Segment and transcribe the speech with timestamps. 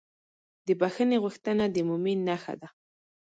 [0.65, 2.69] د بښنې غوښتنه د مؤمن نښه ده.